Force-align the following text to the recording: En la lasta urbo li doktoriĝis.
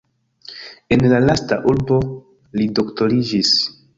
En 0.95 1.03
la 1.11 1.19
lasta 1.25 1.59
urbo 1.73 1.99
li 2.61 2.69
doktoriĝis. 2.81 3.55